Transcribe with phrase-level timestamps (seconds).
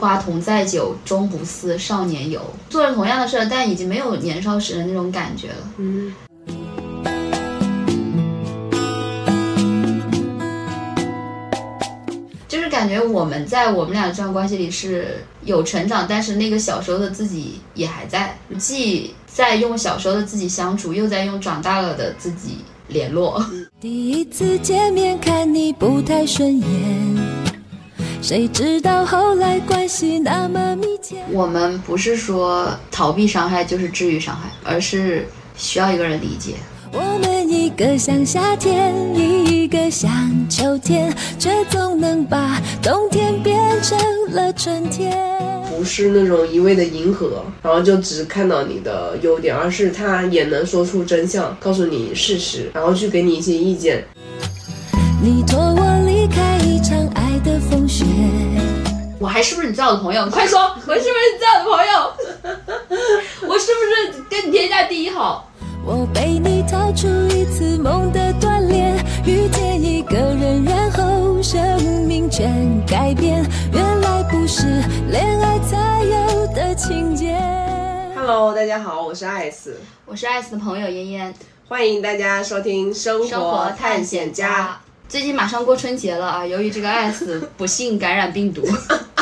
[0.00, 2.40] 花同载酒，终不似少年游。
[2.70, 5.70] 做了同样的事，但已经没有年少时的那种感觉了。
[5.76, 6.14] 嗯，
[12.48, 23.44] 就是感觉我们在我们俩这段关系里是有成长，但是那个小时候的自己也还在，既在用小时候的自己相处，又在用长大了的自己联络。
[23.78, 26.66] 第一次见面看你不太顺眼，
[28.22, 31.16] 谁知道后来关系那么密切。
[31.32, 36.54] 我们不是说逃避伤害就是治愈伤害，而是需要一个人理解。
[36.92, 40.10] 我们一个像夏天，一个像
[40.48, 43.98] 秋天，却总能把冬天变成
[44.32, 45.16] 了春天。
[45.70, 54.04] 不是那种一味的迎合，然后就只看到你的优点，而是他也能说出真相，告诉你事实，然后去给你一些意见。
[55.22, 58.04] 你托我离开一场爱的风雪，
[59.18, 60.22] 我还是不是你最好的朋友？
[60.26, 63.48] 你快说，我是不是你最好的朋友？
[63.48, 65.50] 我是不是跟你天下第一好？
[65.82, 72.52] 我被你逃出一次梦的锻炼，遇见一个人，然后生命全
[72.86, 73.42] 改变。
[73.72, 74.66] 原来不是
[75.10, 77.34] 恋爱才有的情节。
[78.14, 81.34] Hello，大家好，我是艾斯，我是艾斯的朋友嫣嫣，
[81.66, 84.78] 欢迎大家收听《生生活活探探险家》。。
[85.10, 88.64] 最近马上过春节了啊，由于这个艾斯不幸感染病毒，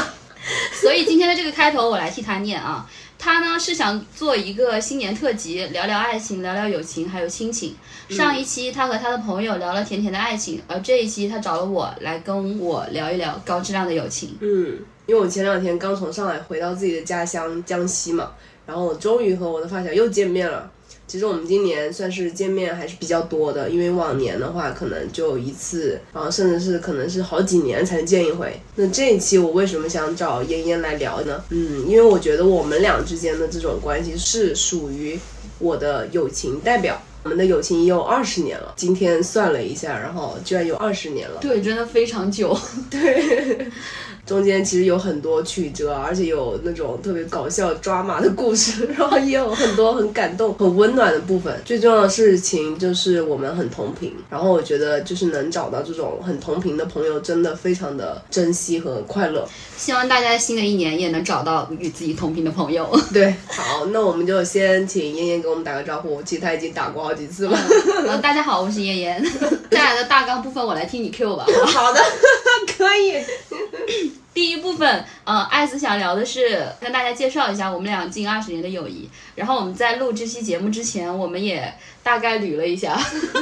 [0.82, 2.86] 所以今天的这个开头我来替他念啊。
[3.18, 7.74] 他呢是想做一个新年特辑，聊聊爱情，聊聊友情，还有亲情。
[8.10, 14.36] 上一期他和他的朋友聊了甜甜的爱情，而这一期他找了我来跟我聊一聊高质量的友情。
[14.42, 18.30] 嗯，因为我前两天刚从上海回到自己的家乡江西嘛，
[18.66, 20.70] 然后我终于和我的发小又见面了。
[21.08, 28.60] 其实我们今年算是见面还是比较多的，因为往年的话可能就一次，然后甚至是可能是好几年才见一回。
[28.76, 31.42] 那这一期我为什么想找嫣嫣来聊呢？
[31.48, 35.18] 嗯，因为我觉得我们俩之间的这种关系是属于
[35.58, 37.02] 我的友情代表。
[37.24, 41.38] 我们的友情也有二十年了，今天算了一下，然后居然有二十年了。
[41.40, 42.56] 对，真的非常久。
[44.28, 51.58] 中间其实有很多曲折，而且有那种特别搞笑、抓马的故事，然后也有很多很感动、很温暖的部分。
[51.64, 59.48] 最重要的事情就是我们很同频，然后我觉得就是能找到这种很同频的朋友，真的非常的珍惜和快乐。
[59.78, 62.86] 希望大家新的一年也能找到与自己同频的朋友。
[63.14, 66.22] 对，好，那我们就先请燕燕给我们打个招呼。
[66.22, 67.58] 其实她已经打过好几次了。
[68.06, 69.24] 呃，大家好，我是燕燕。
[69.70, 71.46] 接下来的大纲部分我来听你 Q 吧。
[71.66, 72.00] 好的，
[72.76, 74.17] 可以。
[74.34, 79.08] 第一部分，呃，艾斯想聊的是跟大家介绍一下我们俩近二十年的友谊。
[79.34, 82.96] 然后我们在录这期节目之前，我们也大概捋了一下，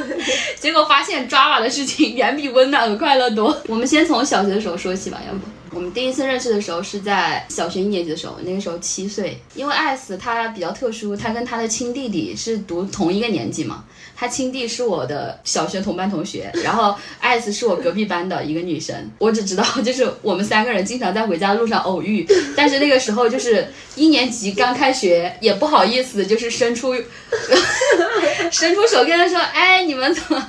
[0.59, 3.57] 结果发现抓马的事情远比温暖和快乐多。
[3.67, 5.41] 我们先从小学的时候说起吧，要不？
[5.73, 9.39] 我们第一次认识的时候是在小学一年级的时候，那个时候七岁。
[9.55, 13.85] 因为艾斯他比较特殊，他跟他的亲弟弟是读同一个年级嘛。
[14.17, 18.97] 他亲弟是我的小学同班同学， 然后艾斯是我隔壁班的一个女生。
[19.19, 26.95] 我只知道就是我们三个人经常在回家的路上偶遇，但是那个时候就是一年级刚开学，也不好意思就是伸出
[28.51, 30.49] 伸出手跟他说，哎，你们怎么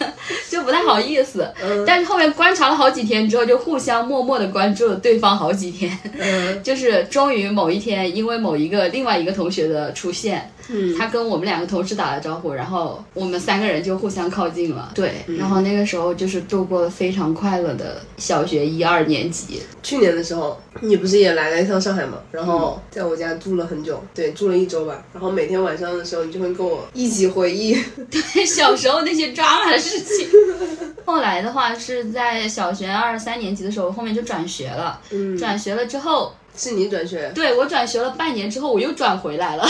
[0.50, 1.52] 就不太好意思。
[1.86, 5.98] 但是后面观察了好几天之后，就互相默默的关注了对方好几天。
[6.18, 14.92] 嗯 就是终于某一天，因为某一个另外一个同学的出现，嗯他跟我们两个同事打了招呼，然后我们三个人就互相靠近了。
[14.94, 19.62] 对，然后那个时候就是度过了非常快乐的小学一二年级。
[19.82, 22.18] 去年的时候，你不是也来了一趟上海吗？
[22.32, 25.04] 然后在我家住了很久，对，住了一周吧。
[25.14, 27.74] 然后每天晚上的时候，你就会跟我一起回忆
[28.12, 28.46] 对。
[28.46, 30.28] 小时候那些抓马的事情。
[31.06, 35.00] 后来的话是在小学二三年级的时候，后面就转学了。
[35.12, 37.31] 嗯，转学了之后，是你转学？
[37.34, 39.66] 对我转学了半年之后，我又转回来了。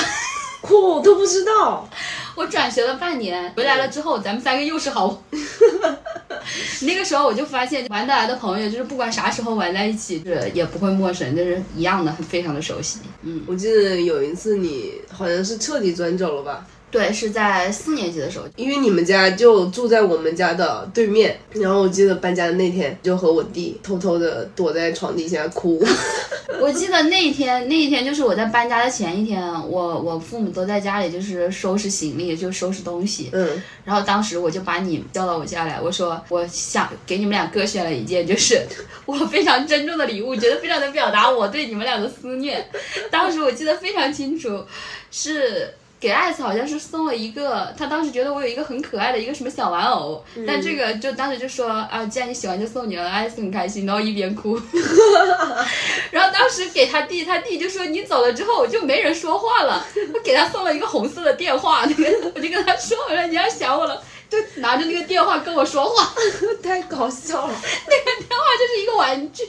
[0.61, 1.87] 嚯、我都不知道。
[2.35, 5.23] 我转学了半年，回来了之后，咱们三个又是好。
[6.81, 12.99] 那个时候我就发现，玩得来的朋友，就是不管啥时候玩在一起，是也不会陌生，就是一样的，非常的熟悉。
[13.23, 16.65] 嗯，我记得有一次你好像是彻底转走了吧？
[16.89, 18.45] 对，是在四年级的时候。
[18.55, 25.83] 因为你们家就住在我们家的对面，然后我记得搬家的那天，就和我弟偷偷的躲在床底下哭。
[26.61, 33.29] 我记得那一天，那一天就是我在搬家的前一天，我我父母都在家里，就是收拾行李，就收拾东西。
[33.33, 38.65] 嗯，然后当时我就把你叫到我家来，我说我想给你们俩各选了一件，就是
[39.05, 42.65] 我非常珍重的礼物，觉得非常的表达我对你们俩的思念。
[43.11, 44.63] 当时我记得非常清楚，
[45.11, 54.61] 是给艾斯好像是送了一个，他当时觉得我有一个很可爱的一个什么小玩偶，但这个就当时就说啊，既然你喜欢就送你了，艾斯很开心，然后一边哭，
[56.11, 59.83] 然后当时给他弟，他弟就说你走了之后我就没人说话了，
[60.13, 66.13] 我给他送了一个红色的电话，那 个我就跟他说，我说你要想我了，就拿着那个电话跟我说话，
[66.61, 67.53] 太搞笑了。
[67.87, 69.43] 那个电话就是一个玩具。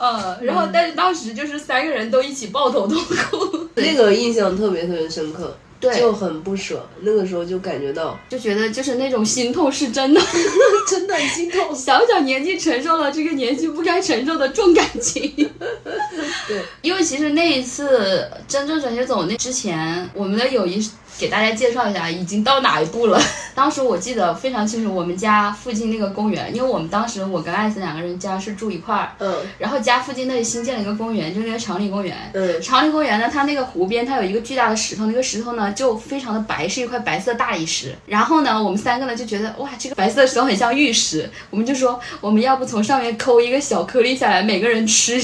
[0.00, 6.88] 呃，然后但是当时就是三个人都一起抱头痛哭，那个印象特别特别深刻，对就很不舍。
[7.02, 10.20] 那个时候就感觉到就觉得就是那种心痛是真的，
[10.88, 11.74] 真的心痛。
[11.74, 15.30] 小小年纪承受了这个年纪不该承受的重感情。
[16.48, 20.82] 对，因为其实那一次真正转学走那之前，我们的友谊
[21.20, 23.20] 给大家介绍一下，已经到哪一步了。
[23.54, 32.16] 当时我记得非常清楚，我们家附近那个公园，因为我们当时我跟艾斯两个人家是住一块儿，嗯然后家附近那里新建了一个公园，就是那个长岭公园。
[32.32, 37.94] 嗯长岭公园呢，它那个湖边它有一个巨大的石头，那个石头呢就非常的白，是一块白色大理石。
[38.06, 45.20] 然后呢，我们三个呢就觉得哇，这个白色的石头很像玉石，我们就说我们要不从上面抠一个小颗粒下来，每个人吃，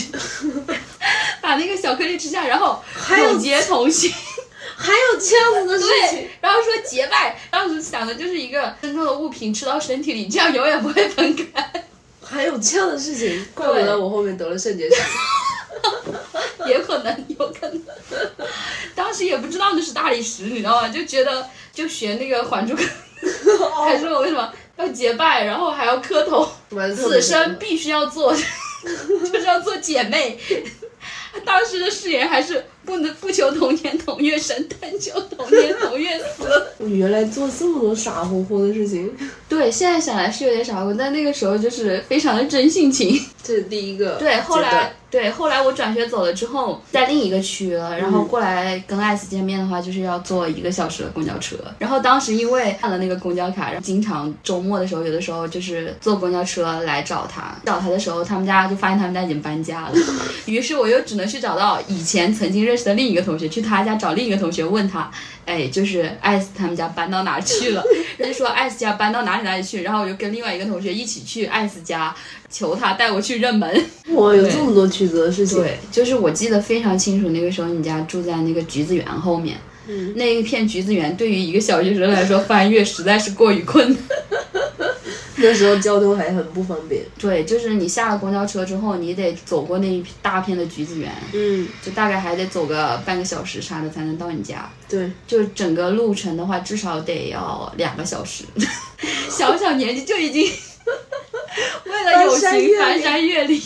[1.40, 2.82] 把那个小颗粒吃下，然后
[3.16, 4.12] 永结同心。
[4.76, 11.84] 还有这样子的事情对，，然后说结拜，当时想的就是一个珍重的物品吃到身体里，这样永远不会分开。
[12.22, 14.96] 还有这样的事情，怪不得我后面得了肾结石。
[16.66, 17.82] 也可能，有可能。
[18.94, 20.88] 当时也不知道那是大理石，你知道吗？
[20.88, 26.48] 就觉得就学那个《还珠格格》， 还说我为什么要结拜，然后还要磕头，
[26.94, 28.34] 此生必须要做，
[28.84, 30.38] 就是要做姐妹。
[31.44, 36.44] 当时的誓言还是不能不求同年同月生，但求同年同月死。
[36.78, 39.12] 我原来做这么多傻乎乎的事情，
[39.48, 43.20] 对，现在想来是有点傻乎，但那个时候就是非常的真性情。
[43.42, 51.56] 这是第一个对，后来对后来我转学走了之后，在另一个区了，然后过来跟艾斯见面的话，就是要坐一个小时的公交车。
[51.78, 57.56] 然后当时因为办了那个公交卡，然后经常周末的时候，有的时候就是坐公交车来找他。
[57.64, 59.94] 找他的时候，他们家就发现他们家已经搬家了，
[60.46, 65.10] 于是我又只能去找到以前曾经认识的另一个同学，去他家找另一个同学问他，
[65.44, 67.82] 哎，就是艾斯他们家搬到哪儿去了？
[68.18, 72.14] 他就说艾斯家搬到哪里哪里去，然后我就跟另外一个同学一起去艾斯家，
[72.50, 73.68] 求他带我去认门。
[74.10, 75.58] 哇，有这么多曲折的事情。
[75.58, 79.56] 对，就是我记得非常清楚，那个时候你家住在那个橘子园后面，
[79.86, 83.98] 嗯，那一片橘子园对于一个小学生来说翻越实在是过于困难。
[85.46, 87.04] 那时候交通还很不方便。
[87.18, 94.70] 对，就是你下了公交车之后，你得走过那一大片的橘子园，嗯，就大概还得走个半个小时啥的才能到你家。
[94.88, 98.44] 对，就整个路程的话，至少得要两个小时。
[99.30, 100.42] 小小年纪就已经
[101.84, 103.60] 为了友情翻山越岭。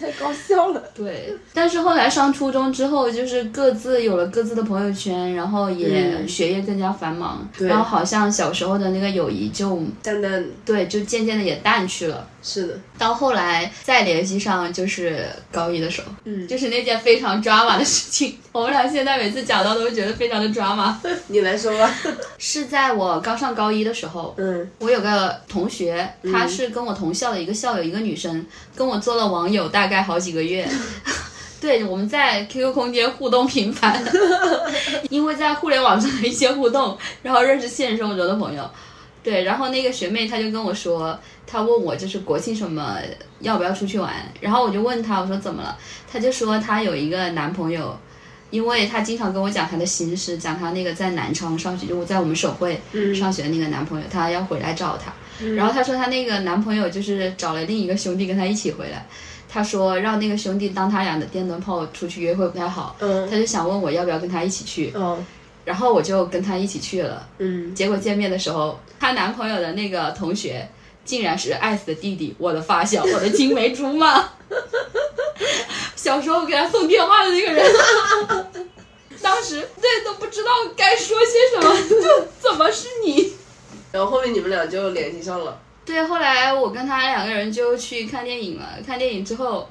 [0.00, 0.82] 太搞笑了。
[0.94, 12.26] 对，但是后来上初中之后，就是各自有了各自的朋友圈，然后也嗯学业更加繁忙，对然后好像小时候的那个友谊就淡淡对，就渐渐的也淡去了。
[12.42, 18.38] 是的，到后来再联系上，就是高一的时候，嗯，就是那件非常 drama 的事情。
[18.52, 20.94] 我们俩现在每次讲到都会觉得非常的 drama。
[21.28, 21.94] 你来说吧。
[22.38, 28.44] 是在我刚上高一的时候，嗯我有个同学，她是跟我同校的一个校友，一个女生，
[28.74, 30.66] 跟我做了网友大概好几个月。
[31.60, 34.02] 对，我们在 QQ 空间互动频繁，
[35.10, 38.70] 因为在互联网上的一些互动，然后认识现实生活中的朋友。
[39.22, 42.96] 对，然后那个学妹她就跟我说，她问我就是国庆什么
[43.40, 45.76] 要不要出去玩，然后我就问她，我说怎么了？
[46.10, 47.94] 她就说她有一个男朋友，
[48.48, 52.80] 因为她经常跟我讲她的心事，讲她那个在南昌上学，就我在我们省会
[53.14, 55.12] 上学的那个男朋友，她要回来找她。
[55.54, 59.06] 然后她说她那个男朋友就是找了另一个兄弟跟她一起回来，
[59.52, 65.26] 她说让那个兄弟当他俩的电灯泡出去约会不太好，嗯她就想问我要不要跟他一起去，嗯
[65.64, 67.28] 然后我就跟他一起去了。
[67.38, 70.66] 嗯，结果见面的时候，她男朋友的那个同学
[71.04, 74.30] 竟然是艾斯的弟弟，我的发小，我的青梅竹马。
[75.94, 77.64] 小时候给他送电话的那个人，
[79.20, 83.34] 当时对都不知道该说些什么，就怎么是你？
[83.92, 85.60] 然后后面你们俩就联系上了。
[85.90, 88.78] 对，后来我跟他两个人就去看电影了。
[88.86, 89.68] 看电影之后，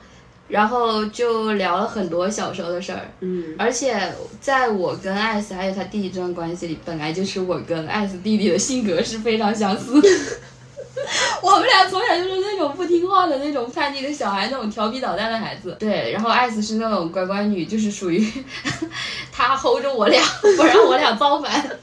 [0.49, 3.09] 然后就聊了很多小时候的事儿。
[3.21, 9.93] 嗯而且在我跟艾斯还有他弟弟这段关系里，本来就是我跟艾斯弟弟的性格是非常相似。
[11.41, 15.77] 我们俩从小就是那种不听话的那种叛逆的小孩，那种调皮捣蛋的孩子。
[15.79, 18.29] 对，然后艾斯是那种乖乖女，就是属于
[19.31, 20.21] 他 hold 着我俩，
[20.57, 21.77] 不让我俩造反。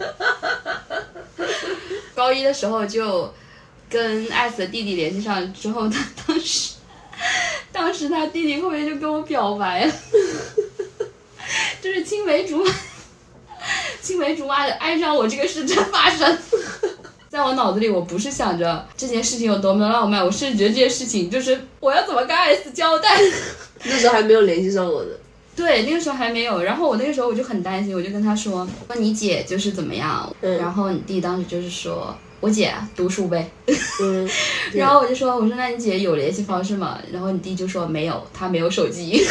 [2.15, 3.33] 高一的时候就
[3.97, 6.75] 跟艾斯的弟弟联系上之后，他当时
[7.73, 9.93] 当时他弟弟后面就跟我表白了，
[11.81, 12.71] 就是青梅竹马。
[14.03, 16.39] 青梅竹马的爱上我这个事真发生。
[17.29, 23.19] 在我脑子里，我不是想着这件事情有多么的浪漫，我甚至觉得这件事情就是我要怎么跟艾斯交代。
[23.85, 25.11] 那时候还没有联系上我呢。
[25.57, 26.63] 对，那个时候还没有。
[26.63, 30.31] 然后我那个时候我就很担心，我就跟他说：“说你姐就是怎么样。
[30.43, 33.51] 嗯然后你弟当时就是说：“我姐啊读书呗。
[34.03, 34.29] 嗯，
[34.73, 39.25] 然后我就说：“我说那你姐有联系方式吗？”然后你弟就说：“没有，他没有手机。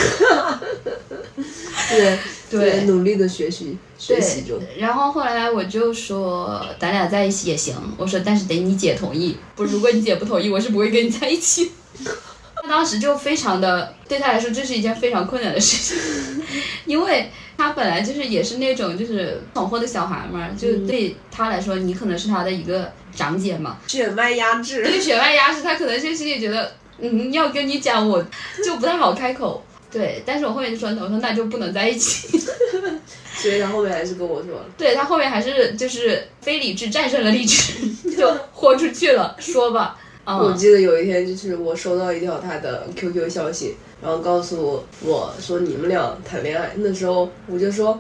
[1.90, 2.20] 对
[2.50, 4.60] 对努力的学习学习中。
[4.78, 11.72] 然后后来我就说：“咱俩在一起也行。”我说：“但是得你姐同意，不，如果你姐不同意，我是不会跟你在一起。
[12.56, 16.44] ”他当时就非常的，对他来说这是一件非常困难的事情，
[16.86, 24.84] 因为他本来就是也是那种就是闯祸的小孩嘛，就对他来说，你可能是他的一个长姐嘛，血脉压制。
[24.84, 28.24] 对血脉压制，他可能就心里觉得，嗯，要跟你讲，我
[28.64, 29.64] 就不太好开口。
[29.92, 32.38] 对，但是我后面就说，我说那就不能在一起。
[33.38, 34.66] 所以他后面还是跟我说了。
[34.78, 37.74] 对他后面还是就是非理智战胜了理智，
[38.16, 46.72] 就豁出去了，说吧，嗯，我记得有一天，就是我收到一条他的 QQ 消息，然后告诉我说你们俩谈恋爱。
[46.78, 48.00] 那时候我就说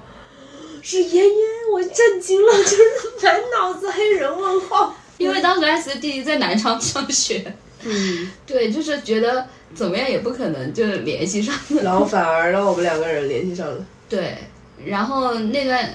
[0.81, 1.35] 是妍妍，
[1.73, 2.83] 我震惊了，就是
[3.23, 4.95] 满脑子黑人问号。
[5.17, 13.77] 因为当时艾斯的弟弟在南昌上学，嗯， 对，就是觉得怎么样也不可能就是联系上，然后反而让我们两个人联系上了。
[14.09, 14.37] 对，
[14.85, 15.89] 然后那段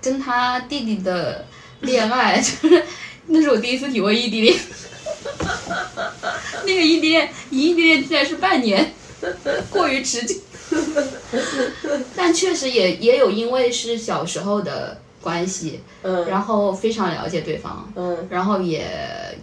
[0.00, 1.44] 跟他弟弟的
[1.80, 2.84] 恋爱，就是
[3.26, 4.56] 那是我第一次体会异地恋，
[6.64, 8.94] 那个异地恋，异地恋竟然是半年，
[9.70, 10.36] 过于直接，
[12.16, 18.86] 但确实也也有因为是小时候的关系，嗯，然后非常了解对方，嗯，然后也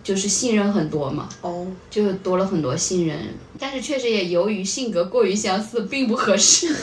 [0.03, 3.17] 就是信任很多嘛，哦，就多了很多信任，
[3.59, 6.73] 但是确实也由于性格过于相似，并不合适。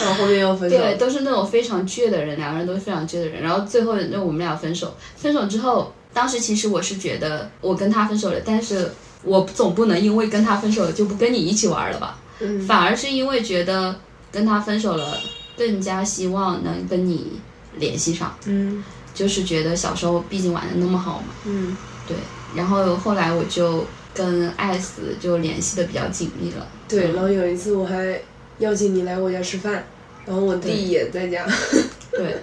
[0.00, 0.76] 然后后面又分手。
[0.76, 3.42] 对，都是那种非常倔的人，两个人都是非常倔的人。
[3.42, 8.90] 然后最后那我们俩分手，分手之后，当时其实我是觉得我跟他分手了，但是
[9.24, 12.18] 我总不能因为跟他分手了就不跟你一起玩了吧？
[12.40, 13.94] 嗯反而是因为觉得
[14.32, 15.16] 跟他分手了，
[15.56, 17.40] 更加希望能跟你
[17.78, 18.82] 联系上，嗯
[19.14, 21.28] 就是觉得小时候毕竟玩的那么好嘛。
[21.44, 21.76] 嗯，
[22.08, 22.16] 对，
[22.56, 26.66] 然后后来我就跟艾斯就联系的比较紧密了。
[26.88, 27.12] 对。
[27.12, 28.20] 然后有一次我还
[28.58, 29.84] 邀请你来我家吃饭，
[30.26, 31.46] 然后我弟也在家，
[32.10, 32.36] 对，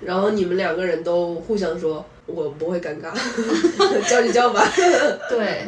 [0.00, 2.04] 然后你们两个人都互相说。
[2.26, 3.12] 我不会尴尬，
[4.08, 4.66] 叫就叫吧。
[5.28, 5.66] 对，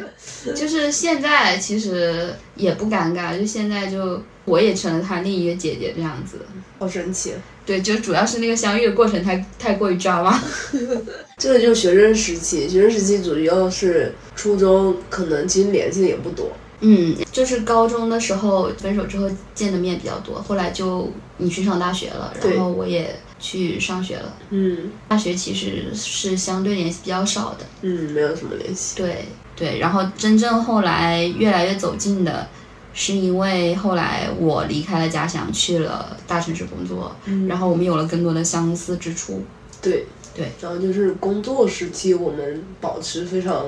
[0.53, 6.39] 就是现在其实也不尴尬，就现在就我也成了他另一个姐姐这样子。
[6.79, 7.33] 好神奇，
[7.65, 10.39] 对，就主要是那个相遇的过程太太过于抓马。
[11.37, 16.51] 这个就是学生时期，学生时期主要是初中，可能其实联系的也不多。
[16.81, 24.33] 嗯，就是高中的时候分手之后见的面比较多，后来就你去上大学了，然后我也去上学了。
[24.49, 27.65] 嗯大学其实是相对联系比较少的。
[27.81, 28.95] 嗯，没有什么联系。
[28.97, 29.25] 对
[29.55, 32.47] 对，然后真正后来越来越走近的，
[32.93, 39.43] 是因为后来我离开了家乡，去了大城市工作，嗯然后我们有了更多的相似之处。
[39.81, 43.65] 对对，然后就是工作时期，我们保持非常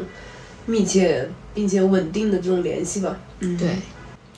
[0.66, 3.18] 密切并且稳定的这种联系吧。
[3.40, 3.70] 嗯，对，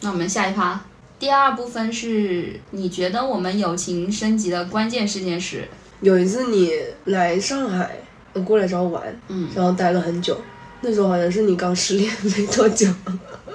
[0.01, 0.79] 那我们下一趴，
[1.21, 5.67] 第二部分是你觉得我们友情升级的关键事件是？
[6.01, 6.71] 有一次你
[7.05, 7.95] 来上海，
[8.33, 10.35] 呃过来找我玩，嗯，然后待了很久。
[10.81, 12.87] 那时候好像是你刚失恋没多久，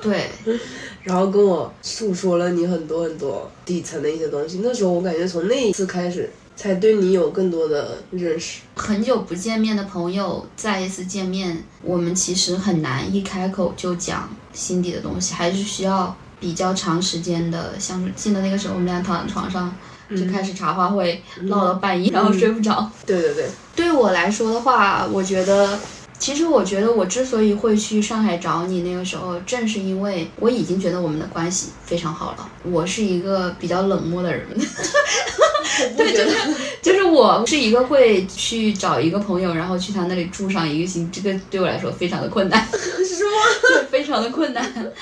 [0.01, 0.31] 对，
[1.03, 4.61] 然后跟我诉说了你很多很多底层的一些东西。
[4.63, 8.61] 那时候我感觉从那一次开始，才对你有更多的认识。
[8.77, 18.11] 很久不见面的朋友再一次见面，我们其实很难一开口就讲心底的东西，还是需要比较长时间的相处。
[18.15, 19.75] 记得那个时候，我们俩躺在床上
[20.11, 22.91] 就开始茶话会，唠到半夜，然后睡不着。
[23.05, 25.79] 对对对，对我来说的话，我觉得，
[26.19, 32.49] 其实我觉得我之所以会去上海找你，那个时候正是因为我已经觉得我们的关系非常好了。
[32.65, 34.47] 我是一个比较冷漠的人，
[35.97, 43.31] 对，就是就是我是一个会去找一个朋友，然后去他那里住上一个星，这个对我来说非常的困难， 是吗？
[43.69, 44.93] 对，非常的困难，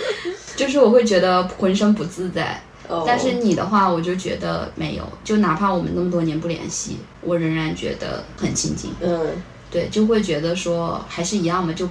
[0.57, 2.61] 就是我会觉得浑身不自在。
[2.87, 8.91] 哦但是你的话，我就觉得没有，就哪怕我们那么多年不联系，我仍然觉得很亲近。
[9.01, 9.27] 嗯
[9.75, 11.87] 对，就会觉得说还是一样嘛，就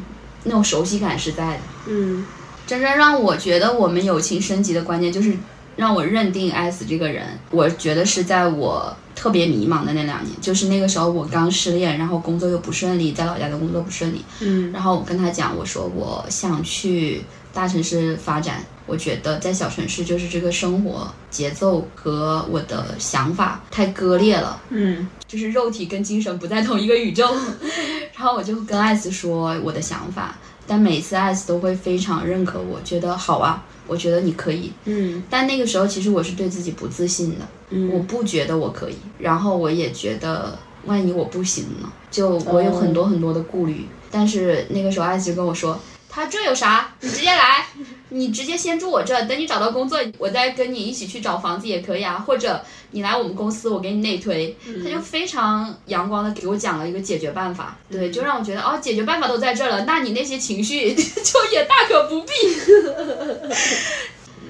[0.45, 1.59] 那种熟悉感是在的。
[1.87, 2.25] 嗯
[2.65, 5.33] 真正让我觉得我们友情升级的关键，就是
[5.75, 7.37] 让我认定艾斯这个人。
[7.51, 24.61] 我觉得是在我特别迷茫的那两年，就是那个时候我刚失恋，然后工作又不顺利，在老家的工作不顺利，嗯然后我跟他讲，我说我想去大城市发展，我觉得在小城市就是这个生活节奏和我的想法太割裂了。
[24.69, 27.25] 嗯就是肉体跟精神不在同一个宇宙。
[28.15, 30.37] 然后我就跟艾斯说我的想法，
[30.67, 34.71] 但每次艾斯都会非常认可我，觉得好啊，我觉得你可以。
[34.85, 43.87] 嗯但那个时候其实我是对自己不自信的，我嗯不觉得我可以，然后我也觉得万一我不行呢，就我有很多很多的顾虑。
[44.11, 45.79] 但是那个时候艾斯就跟我说，
[46.13, 46.93] 他这有啥？
[47.00, 47.65] 你直接来，
[48.10, 54.55] 你直接先住我这，等你找到工作，我再跟你一起去找房子也可以啊，或者你来我们公司，我给你内推。
[54.84, 62.29] 他就非常阳光的给我讲了一个解决办法，对，就让我觉得哦，解决办法都在这儿了，那你那些情绪 就也大可不必。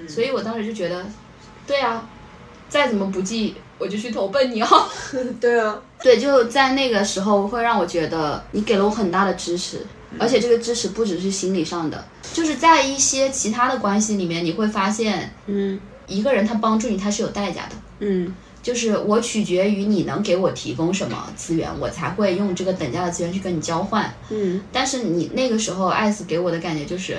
[0.10, 1.06] 所以我当时就觉得，
[1.66, 2.06] 对啊，
[2.68, 4.68] 再怎么不济，我就去投奔你哦。
[5.40, 9.88] 对啊，对，就在那个时候会让我觉得你给了我很大的支持，
[10.20, 17.76] 而且这个支持不只是心理上的，就是在一些其他的关系里面，你会发现嗯一个人他帮助你他是有代价的。
[18.00, 24.14] 嗯就是我取决于你能给我提供什么资源，我才会用这个等价的资源去跟你交换。
[24.30, 27.18] 嗯但是你那个时候，艾斯给我的感觉就是，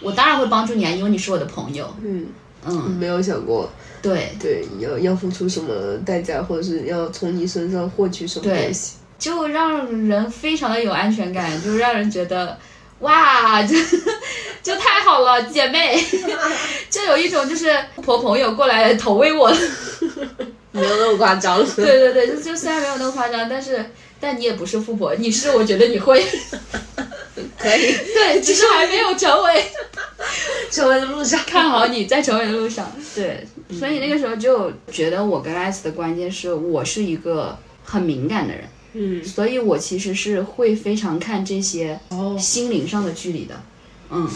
[0.00, 1.92] 我当然会帮助你啊，因为你是我的朋友。
[2.04, 2.26] 嗯，
[2.64, 3.68] 嗯，没有想过
[4.00, 8.92] 对，对要要付出什么代价，或者是要从你身上获取什么东西。
[9.18, 12.58] 就让人非常的有安全感，就让人觉得
[13.00, 13.76] 哇，就
[14.62, 15.98] 就太好了，姐妹，
[16.90, 19.52] 就有一种就是婆朋友过来投喂我。
[20.72, 21.64] 没有那么夸张。
[21.76, 23.84] 对对对，就就虽然没有那么夸张，但是
[24.18, 26.20] 但你也不是富婆，你是我觉得你会，
[27.56, 29.64] 可以，对，只是还没有成为。
[30.70, 32.90] 成为的路上看好你在成为的路上。
[33.14, 33.46] 对，
[33.78, 43.60] 所以那个时候就觉得我跟艾斯的关键是我是一个很敏感的人，嗯所以我其实是会非常看这些哦心灵上的距离的。
[44.10, 44.28] 嗯，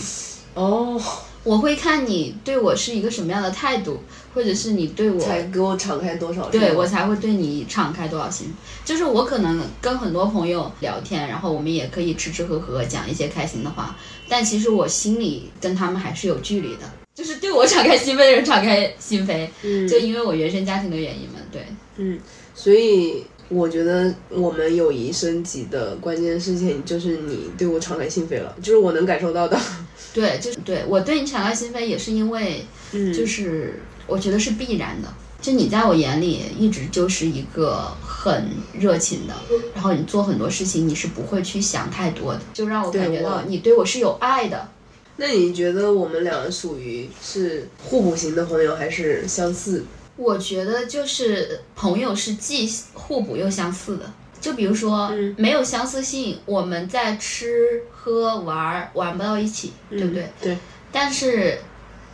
[0.55, 1.01] 哦，
[1.45, 4.01] 我会看你对我是一个什么样的态度，
[4.35, 6.49] 或者是你对我才给我敞开多少？
[6.51, 8.53] 对我才会对你敞开多少心。
[8.85, 13.97] 就是我可能跟很多朋友聊天，然后我们也可以吃吃喝喝，讲一些开心的话，
[14.29, 16.91] 但其实我心里跟他们还是有距离的。
[17.15, 21.67] 就是对我敞开心扉的人敞开心扉，嗯就因为我原生家庭的原因嘛，对，
[21.97, 22.19] 嗯，
[22.55, 29.59] 所以我觉得我们友谊升级的关键事情就是你对我敞开心扉了，就是我能感受到的。
[30.13, 35.09] 对，就是对我对你敞开心扉，也是因为，嗯就是我觉得是必然的。
[35.41, 39.35] 就你在我眼里一直就是一个很热情的，
[39.73, 44.69] 然后你做很多事情你是不会去想太多的，就让我感觉到你对我是有爱的。
[45.17, 49.85] 那你觉得我们俩属于是互补型的朋友，还是相似？
[50.19, 54.05] 我觉得就是朋友是既互补又相似的。
[54.41, 60.23] 就比如说，嗯没有相似性，我们在吃喝玩儿玩不到一起，对不对？
[60.23, 60.59] 嗯对，
[60.93, 61.59] 但是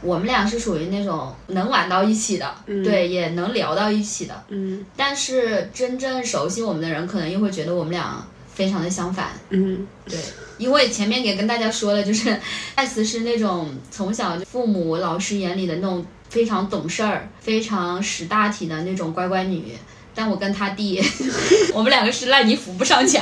[0.01, 4.45] 我们俩是属于那种能玩到一起的，对，也能聊到一起的。
[4.49, 9.33] 嗯但是真正熟悉我们的人，可能又会觉得我们俩非常的相反。
[9.51, 10.19] 嗯对，
[10.59, 12.39] 因为前面也跟大家说了，就是
[12.75, 19.73] 艾斯是那种从小就父母、老师眼里的那种非常懂事儿、非常识大体的那种乖乖女。
[20.17, 21.03] 但我跟他弟，
[21.75, 23.21] 我们两个是烂泥扶不上墙，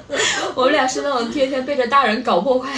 [0.56, 2.72] 我们俩是那种天天背着大人搞破坏，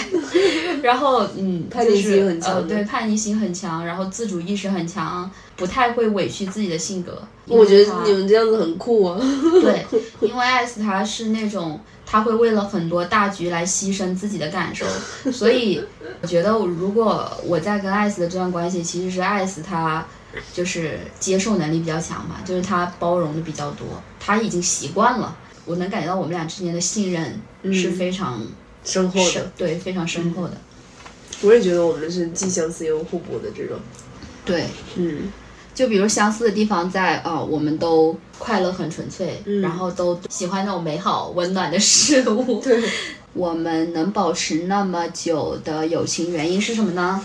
[0.81, 7.25] 然后嗯，叛逆心很强呃，对，叛逆心很强，然后自主意识很强，不太会委屈自己的性格。
[7.45, 9.17] 我觉得你们这样子很酷啊。
[9.61, 9.85] 对，
[10.19, 11.79] 因为艾斯他是那种
[12.13, 14.85] 他会为了很多大局来牺牲自己的感受，
[15.31, 15.83] 所以
[16.21, 20.05] 我觉得如果我在跟艾斯的这段关系，其实是艾斯他
[20.53, 23.87] 就是接受能力比较强嘛，就是他包容的比较多，
[24.19, 25.35] 他已经习惯了。
[25.65, 27.41] 我能感觉到我们俩之间的信任
[27.73, 28.45] 是非常
[28.83, 30.53] 深厚，的，对，非常深厚的。
[31.41, 33.79] 我也觉得我们是既相似又互补的这种。
[34.45, 34.65] 对，
[34.97, 35.31] 嗯
[35.73, 42.59] 就比如相似的地方在啊、我们都快乐很纯粹，嗯然后都喜欢那种美好温暖的事物。
[42.63, 42.81] 对，
[43.33, 47.19] 我们能保持那么久的友情，原因是什么呢？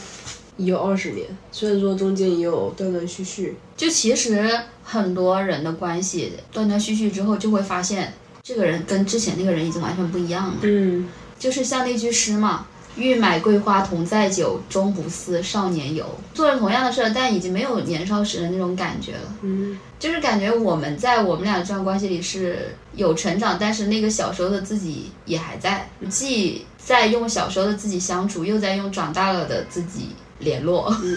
[0.57, 3.57] 有二十年，虽然说中间也有断断续续。
[3.77, 4.51] 就其实
[4.83, 10.55] 很多人的关系断断续续之后，就会发现这个人跟之前那个人已经完全不一样了。
[10.63, 11.07] 嗯
[11.39, 12.67] 就是像那句诗嘛
[12.99, 19.35] ，“欲买桂花同载酒，终不似少年游。”做了同样的事儿，但已经没有年少时的那种感觉了。
[19.43, 30.95] 嗯就是感觉我们在我们俩这段关系里是有成长，但是那个小时候的自己也还在，既在用小时候的自己相处，又在用长大了的自己联络。
[31.03, 31.17] 嗯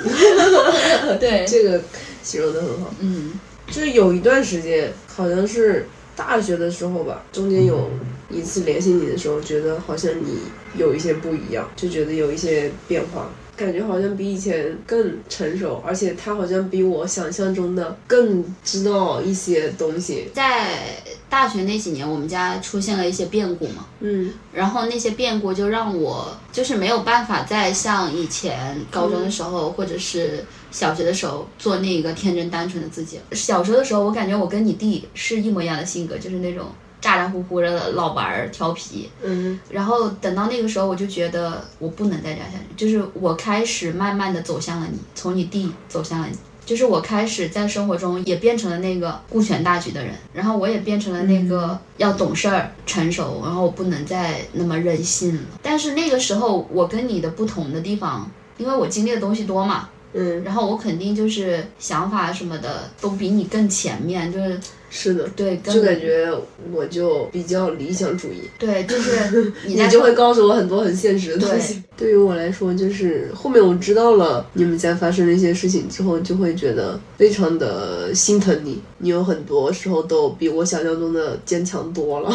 [1.20, 1.80] 对，这个
[2.24, 2.92] 形容的很好。
[3.00, 7.88] 嗯，就是有一段时间，好像是大学的时候吧，中间有
[8.32, 10.40] 一次联系你的时候，觉得好像你
[10.78, 20.30] 有一些不一样，就觉得有一些变化，感觉好像比以前更成熟，而且他好像比我想象中的更知道一些东西。
[20.34, 33.24] 在大学那几年，我们家出现了一些变故嘛，嗯然后那些变故就让我就是没有办法再像以前高中的时候、或者是小学的时候做那个天真单纯的自己了。
[33.32, 36.66] 小时候的时候，我感觉我跟你弟是一模一样的性格，就是那种
[37.02, 39.10] 咋咋呼呼的老玩儿、调皮。
[39.24, 46.38] 嗯然后等到那个时候，我就觉得我不能再这样下去，就是我开始慢慢的走向了你，从你弟走向了你。
[46.64, 55.42] 就是我开始在生活中也变成了那个顾全大局的人，然后我也变成了那个要懂事儿、成熟，然后我不能再那么任性了。
[55.64, 66.30] 但是那个时候我跟你的不同的地方，因为我经历的东西多嘛，嗯，然后我肯定就是想法什么的都比你更前面，就是是的，对，就感觉
[66.74, 68.42] 我就比较理想主义。
[68.60, 71.82] 对，就是 你你就会告诉我很多很现实的东西。
[71.96, 78.82] 对于我来说，就是后面我知道了你们家发生了一些事情之后，就会觉得非常的心疼你。
[78.98, 82.30] 你有很多时候都比我想象中的坚强多了。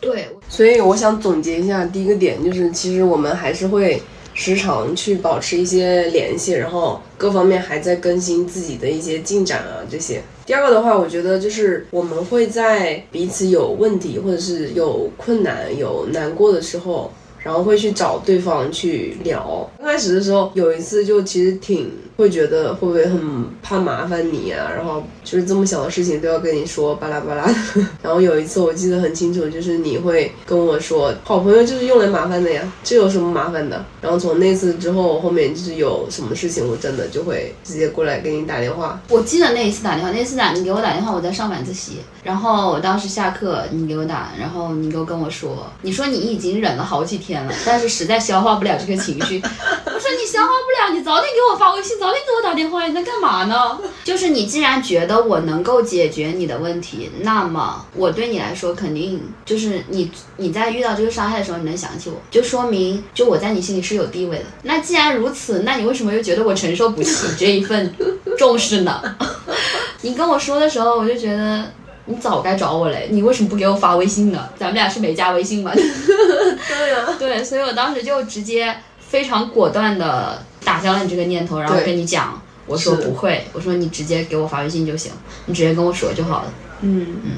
[0.00, 4.02] 对 所以我想总结一下，第一个点就是，其实我们还是会
[4.38, 10.22] 时常去保持一些联系，然后各方面还在更新自己的一些进展啊这些。
[10.46, 19.68] 第二个的话，我觉得就是我们会在彼此有问题或者是有困难、有难过的时候，然后会去找对方去聊。
[19.78, 27.54] 刚开始的时候，有一次就其实挺会觉得会不会很怕麻烦你啊，然后就是这么小的事情都要跟你说巴拉巴拉的。
[28.02, 33.84] 然后有一次我记得很清楚，就是你会跟我说，好朋友就是用来麻烦的呀，这有什么麻烦的？
[34.00, 39.00] 然后从那次之后，后面就是有什么事情，我真的就会直接过来给你打电话。
[39.08, 49.42] 我记得那一次打电话，那次打你给我打电话，我在上晚自习，然后我当时下课你给我打，然后你就跟我说，你说你已经忍了好几天但是实在消化不了这个情绪。
[49.84, 53.78] 我说你消化不了，你早点给我发微信，早点给我打电话，你在干嘛呢？
[54.04, 64.44] 就是你既然觉得我能够解决你的问题，那么我对你来说肯定就是你你在遇到这个伤害的时候，你能想起我，就说明就我在你心里是有地位的。
[64.62, 67.92] 那既然如此，那你为什么又觉得我承受不起这一份
[68.38, 69.02] 重视呢？
[70.02, 71.64] 你跟我说的时候，我就觉得
[72.08, 74.48] 你早该找我嘞，你为什么不给我发微信呢？
[74.58, 75.70] 咱们俩是没加微信吗？
[75.74, 85.12] 对呀、 对，所以我当时就直接非常果断的打消了你这个念头，然后跟你讲，我说不会，我说你直接给我发微信就行，
[85.46, 86.52] 你直接跟我说就好了。
[86.80, 87.30] 嗯嗯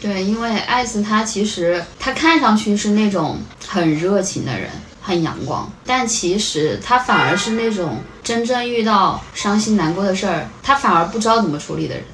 [0.00, 4.70] 对，因为艾斯他其实他看上去是那种很热情的人，
[5.08, 12.04] 很阳光，但其实他反而是那种真正遇到伤心难过的事儿，他反而不知道怎么处理的人，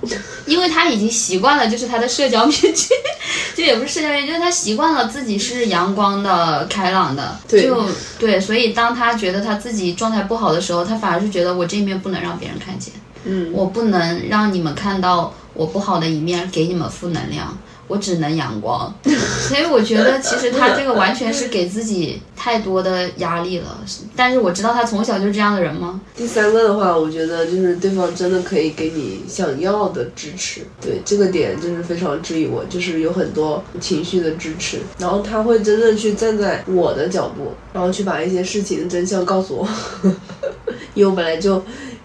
[0.47, 2.95] 因为他已经习惯了，就是他的社交面具，
[3.57, 7.85] 就也不是社交面具，就是他习惯了自己是阳光的、开朗的，对就
[8.17, 12.95] 对，所以当他觉得他自己状态不好的时候，他反而是觉得我这一面不能让别人看见。
[13.25, 18.93] 嗯，我不能让你们看到我不好的一面，给你们负能量，我只能阳光。
[19.49, 23.79] 所以我觉得其实他这个完全是给自己太多的压力了。
[24.17, 26.01] 但是我知道他从小就是这样的人吗？
[26.17, 39.69] 第三个的话，我觉得就是对方真的可以给你想要的支持，对这个点就是非常治愈我，就是有很多情绪的支持，然后他会真正去站在我的角度，然后去把一些事情的真相告诉我，
[40.95, 41.63] 因为我本来就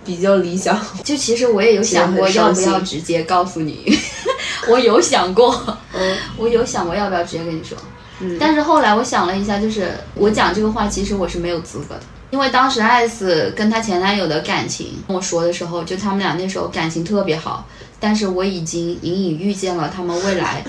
[0.09, 3.95] 比较理想， 就其实我也有想过要不要直接告诉你，
[4.67, 5.55] 我有想过，
[5.93, 6.17] 嗯。
[6.35, 7.77] 我有想过要不要直接跟你说。
[8.19, 8.35] 嗯。
[8.39, 17.67] 但是后来我想了一下，就是我讲这个话，其实我是没有资格的，因为当时艾斯跟她前男友的感情跟我说的时候，就他们俩那时候感情特别好，
[17.99, 20.63] 但是我已经隐隐预见了他们未来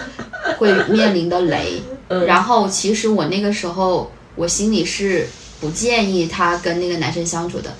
[0.58, 1.82] 会面临的雷。
[2.26, 5.26] 然后其实我那个时候我心里是
[5.60, 7.72] 不建议他跟那个男生相处的，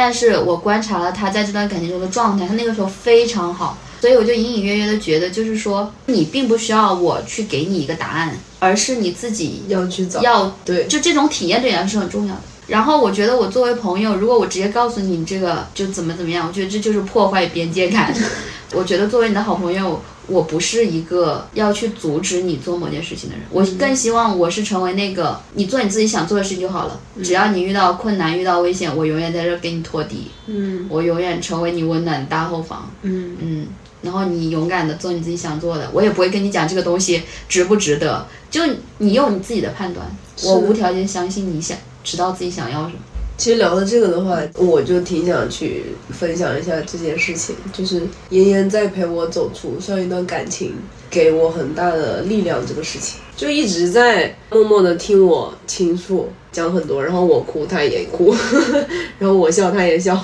[0.00, 12.42] 但是我观察了他在这段感情中的状态，他那个时候非常好，所以我就隐隐约约的觉得，就是说你并不需要我去给你一个答案，而是你自己要去找，要对，就这种体验对你来说是很重要的。
[12.68, 18.14] 然后我觉得我作为朋友，如果我直接告诉你这个就怎么怎么样，我觉得这就是破坏边界感。
[18.74, 27.00] 我觉得作为你的好朋友，我不是一个要去阻止你做某件事情的人，我更希望我是成为那个你做你自己想做的事情就好了。
[27.24, 30.86] 只要你遇到困难、遇到危险，我永远在这儿给你托底，嗯。
[30.90, 32.90] 我永远成为你温暖的大后方。
[33.00, 33.34] 嗯。
[33.40, 33.66] 嗯，
[34.02, 38.60] 然后你勇敢的做你自己想做的，我也不会跟你讲这个东西值不值得，就
[38.98, 40.06] 你用你自己的判断，
[40.44, 41.74] 我无条件相信你想
[42.08, 43.00] 知道自己想要什么。
[43.36, 50.74] 其实聊到这个的话，我就挺想去分享一下这件事情，就是妍妍在陪我走出上一段感情，
[51.10, 52.66] 给我很大的力量。
[52.66, 58.34] 这个事情就一直在默默的听我倾诉，讲很多，然后我哭，他也哭，
[59.20, 60.18] 然后我笑，他也笑。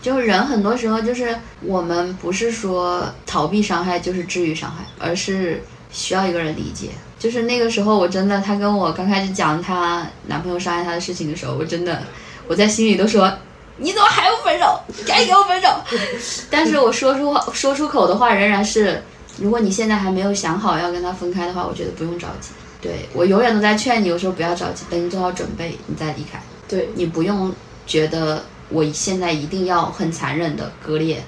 [0.00, 6.90] 就人很多时候就是我们不是说逃避伤害就是治愈伤害，而是需要一个人理解。
[7.22, 12.02] 就是那个时候，我真的，她跟我刚开始讲她男朋友伤害她的事情的时候，我真的
[12.48, 13.32] 我在心里都说。
[13.78, 14.80] 你怎么还不分手？
[15.06, 15.68] 赶紧给我分手！
[16.50, 19.00] 但是我说出话说出口的话仍然是，
[19.38, 22.50] 如果你现在还没有想好要跟他分开的话，我觉得不用着急。
[22.80, 26.42] 对我永远都在劝你，我说不要着急，等你做好准备，你再离开。
[26.68, 27.52] 对你不用
[27.86, 31.22] 觉得我现在一定要很残忍的割裂。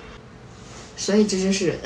[0.96, 1.78] 所以这就是，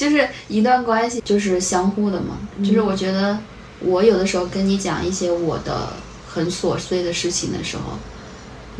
[0.00, 2.38] 就是一段关系就是相互的嘛。
[2.64, 3.38] 就是我觉得
[3.80, 5.92] 我有的时候跟你讲一些我的
[6.26, 7.82] 很琐碎的事情的时候。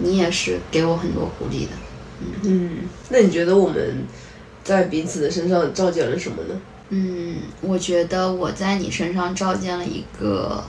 [0.03, 1.73] 你也是给我很多鼓励的，
[2.45, 4.07] 嗯，那你觉得我们
[4.65, 6.59] 在彼此的身上照见了什么呢？
[6.89, 10.65] 嗯，我觉得我在你身上照见了一个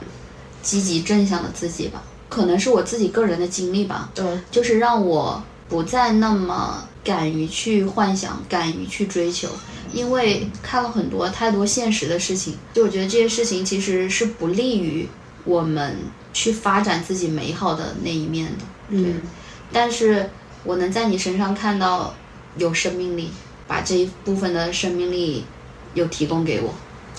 [0.61, 9.47] 积极正向的自己吧，可能是我自己个人的经历吧，对，就是让我不再那么敢于去幻想，敢于去追求，
[9.93, 15.07] 因为看了很多太多现实的事情，就我觉得这些事情其实是不利于
[15.43, 15.97] 我们
[16.33, 18.63] 去发展自己美好的那一面的。
[18.89, 19.21] 嗯，
[19.71, 20.29] 但是
[20.63, 22.13] 我能在你身上看到
[22.57, 23.31] 有生命力，
[23.67, 25.45] 把这一部分的生命力
[25.93, 26.73] 又提供给我，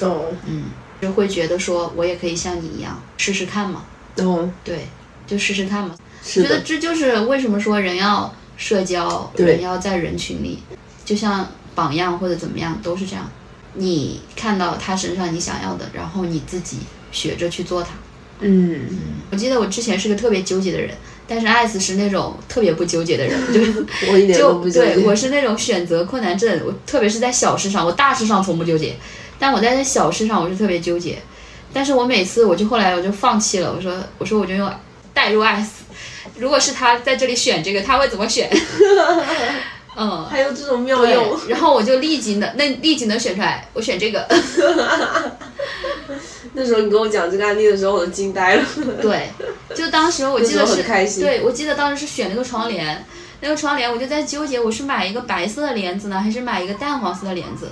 [0.06, 0.64] 哦，嗯，
[1.00, 3.84] 就会觉得说我也可以像你一样试试看嘛，
[4.18, 4.86] 哦，对，
[5.26, 5.94] 就试试看嘛。
[6.24, 9.46] 是的，觉得这就是为什么说人要社交，对。
[9.46, 10.62] 人要在人群里，
[11.04, 13.30] 就像榜样或者怎么样都是这样。
[13.74, 16.78] 你看到他身上你想要的，然后你自己
[17.10, 17.88] 学着去做它。
[18.40, 18.80] 嗯，
[19.30, 20.90] 我记得我之前是个特别纠结的人，
[21.28, 28.96] 但是艾斯是那种特别不纠结的人，就是 我一点都就不纠结对我是那种选择困难症，我特别是在小事上，我大事上从不纠结，
[29.38, 31.18] 但我在这小事上我是特别纠结。
[31.72, 34.70] 但是我每次我就后来我就放弃了，我说我说我就用
[35.14, 35.84] 代入艾斯，
[36.36, 38.50] 如果是他在这里选这个，他会怎么选？
[39.94, 44.26] 嗯，还有这种妙用，，然后我就立即能那立即能选出来，我选这个。
[46.54, 48.64] 那时候你跟我讲这个案例的时候，我都惊呆了。
[49.00, 49.30] 对，
[49.74, 53.04] 就当时我记得是开心对我记得当时是选那个窗帘，
[53.40, 57.70] 那个窗帘我就在纠结，我是买一个白色的帘子呢，还是买一个淡黄色的帘子？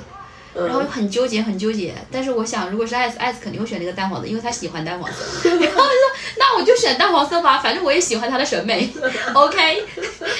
[0.54, 1.94] 然后嗯，很纠结，很纠结。
[2.10, 5.48] 但是我想，如果是艾斯，艾斯肯定会选那个淡黄色，因为他喜欢淡黄色。
[5.48, 8.90] 然后我就说，那我就选淡黄色吧，反正我也喜欢他的审美。
[9.32, 9.84] OK，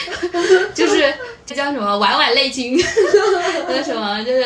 [0.75, 1.15] 就是
[1.47, 1.99] 这叫什么？
[1.99, 2.77] 晚晚泪倾，
[3.69, 4.45] 那什么就是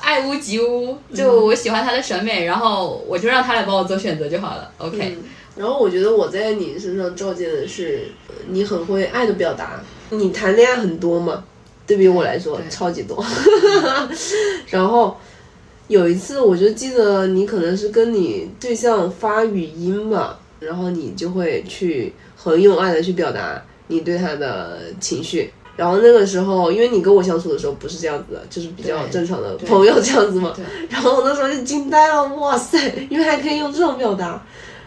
[0.00, 0.98] 爱屋及乌。
[1.14, 4.70] 就我喜欢他的审美，然后我就让他来帮我做选择就好了。
[4.78, 5.24] OK，、嗯
[5.58, 9.80] 然后我觉得我在你身上照见的是，呃你很会爱的表达。
[10.10, 11.42] 你谈恋爱很多嘛，
[11.88, 13.24] 对比我来说超级多。
[14.68, 15.16] 然后
[15.88, 25.50] 有一次，我就记得你可能是跟你对象发语音吧，然后你就会去很用爱的去表达你对他的情绪。
[25.76, 30.52] 然后那个时候，因为你跟我相处的时候不是这样子的，就是比较正常的朋友这样子嘛。
[30.90, 32.76] 然后我那时候就惊呆了，哇塞，
[33.08, 34.44] 因为还可以用这种表达。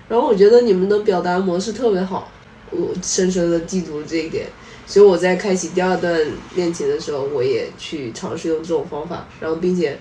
[0.07, 2.29] 然后我觉得你们的表达模式特别好，
[2.69, 4.45] 我深深的记住了这一点。
[4.91, 6.13] 所以我在开启第二段
[6.53, 9.97] 恋情的时候，我也去尝试用这种方法，然后并且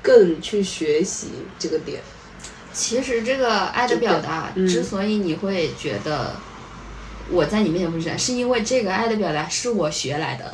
[0.00, 1.26] 更去学习
[1.58, 2.00] 这个点。
[2.72, 6.34] 其实这个爱的表达，嗯之所以你会觉得
[7.30, 10.50] 我在你面前不是这样，是因为这个爱的表达是我学来的。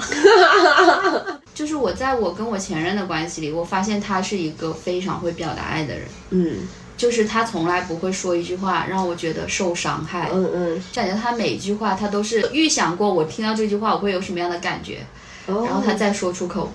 [1.55, 6.59] 就是我在我跟我前任的关系里，我发现他是一个非常会表达爱的人，嗯
[6.97, 14.99] 就是他从来不会说一句话让我觉得受伤害，嗯嗯，感觉他每一句话他都是预想过我听到这句话我会有什么样的感觉，
[15.47, 15.65] 哦。
[15.67, 16.73] 然后他再说出口，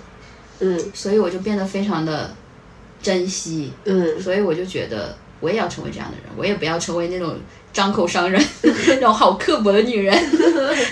[0.60, 0.78] 嗯。
[0.94, 2.34] 所以我就变得非常的
[3.02, 4.20] 珍惜，嗯。
[4.20, 7.36] 所以我就觉得我也要成为这样的人，我也不要成为那种
[7.72, 10.16] 张口伤人、 那种好刻薄的女人，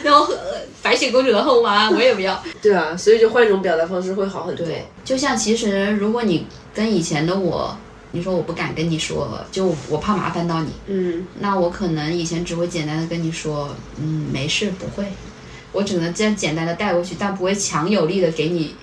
[0.03, 2.43] 然后呃白雪公主的后妈，我也不要。
[2.61, 4.67] 对啊，所以就换一种表达方式会好很多。
[4.67, 7.77] 对，就像其实如果你跟以前的我，
[8.13, 15.07] 你说我不敢跟你说，就我怕麻烦到你，嗯那我可能以前只会简单的跟你说，嗯，没事，不会。
[15.73, 18.75] 我只能这样简单的带过去，但不会强有力的给你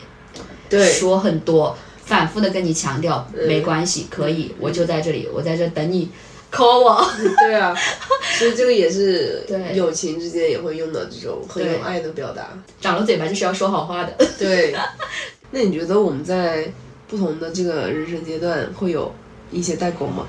[0.70, 6.10] 对，说很多，反复的跟你强调，嗯没关系，可以，我就在这里，我在这等你
[6.50, 7.06] call 我。
[7.40, 7.76] 对啊，
[8.40, 12.48] 所以这个也是对友情之间也会用到这种很有爱的表达。
[12.80, 14.14] 长了嘴巴就是要说好话的。
[14.40, 14.74] 对，
[15.52, 16.72] 那你觉得我们在
[17.08, 19.14] 不同的这个人生阶段会有
[19.52, 20.26] 一些代沟吗？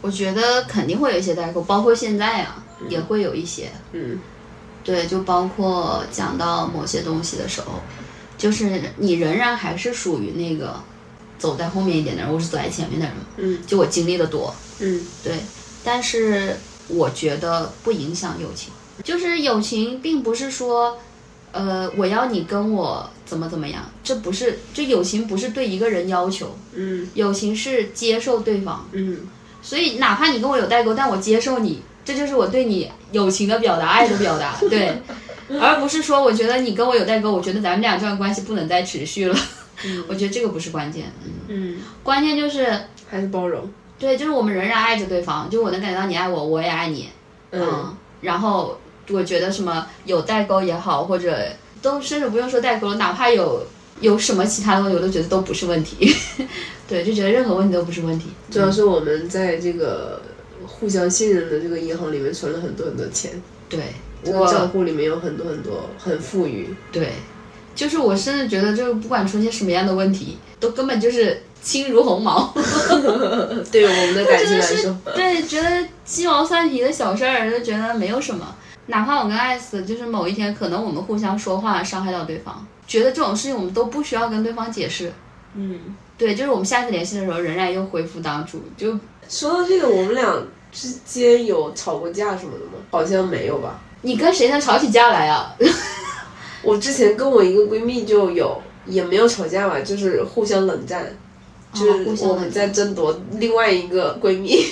[0.00, 3.70] 我觉得肯定会有一些代沟，包括现在啊，也会有一些。
[3.92, 4.18] 嗯。
[4.84, 7.80] 对，就包括讲到某些东西的时候，
[8.36, 10.74] 就是你仍然还是属于那个
[11.38, 13.14] 走在后面一点的人，我是走在前面的人。
[13.14, 13.22] 嘛。
[13.36, 13.58] 嗯。
[13.64, 15.06] 就我经历的多，嗯。
[15.22, 15.36] 对，
[15.84, 16.56] 但是
[16.88, 18.72] 我觉得不影响友情，
[19.04, 20.98] 就是友情并不是说，
[21.52, 27.08] 呃，我要你跟我怎么怎么样，这不是，这友情不是对一个人要求，嗯。
[27.14, 28.86] 友情是接受对方。
[28.92, 29.20] 嗯。
[29.62, 35.00] 所以哪怕你跟我有代沟，但我接受你，这就是我对你友情的表达，爱的表达， 对，
[35.60, 39.38] 而不是说我觉得你跟我有代沟，我觉得咱们俩这段关系不能再持续了。
[40.08, 42.76] 我觉得这个不是关键，嗯，嗯，关键就是
[43.08, 43.68] 还是包容。
[43.98, 47.08] 对，就是我们仍然爱着对方，就我能感觉到你爱我，我也爱你，
[47.50, 47.96] 嗯。
[48.20, 48.78] 然后
[49.10, 51.36] 我觉得什么有代沟也好，或者
[51.82, 53.66] 都甚至不用说代沟了，哪怕有
[54.00, 56.14] 有什么其他的问题，我都觉得都不是问题。
[56.88, 58.26] 对，就觉得任何问题都不是问题。
[58.50, 60.22] 主要是我们在这个
[60.66, 63.30] 互相信任的这个银行里面存了很多很多钱，
[63.68, 63.80] 对，
[64.22, 66.74] 这个账户里面有很多很多很富裕。
[66.90, 67.12] 对，
[67.74, 72.52] 就是我甚至觉得，就是不管出现什么样的问题，都根本就是轻如鸿毛。
[73.72, 75.68] 对于我们的感情来说， 对，觉得
[76.04, 78.54] 鸡毛蒜皮的小事儿，就觉得没有什么。
[78.86, 85.12] 哪怕我跟艾斯，就是某一天可能我们互相说话伤害到对方，觉得这种事情我们都不需要跟对方解释。
[85.54, 85.78] 嗯，
[86.18, 88.62] 对，就是我们下次联系的时候，仍然又恢复当初。
[88.76, 92.72] 就说到这个，我们俩之间有吵过架什么的吗？
[92.90, 93.78] 好像没有吧。
[94.02, 95.54] 你跟谁能吵起架来啊？
[96.62, 101.06] 我之前跟我一个闺蜜就有，也没有吵架吧，就是互相冷战，
[101.72, 104.56] 就是我们在争夺另外一个闺蜜，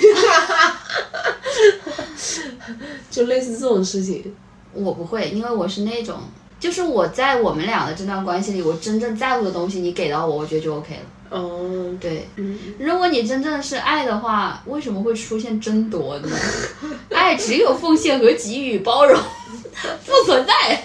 [3.10, 4.34] 就类似这种事情。
[4.72, 6.16] 我不会，因为我是那种，
[6.60, 11.38] 就是我在我们俩的这段关系里，我真正在乎的东西，你给到我，我觉得就 OK 了。
[11.38, 16.28] 哦，对，嗯，如果你真正的是爱的话，为什么会出现争夺呢？
[17.10, 19.20] 爱只有奉献和给予、包容，
[20.06, 20.84] 不存在，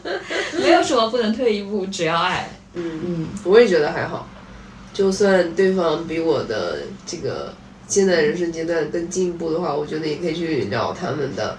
[0.58, 2.48] 没有什么不能退一步，只要爱。
[2.74, 4.28] 嗯，嗯，我也觉得还好，
[4.92, 7.54] 就算对方比我的这个
[7.88, 11.56] 现在人生阶段更进一步的话，我觉得也可以去聊他们的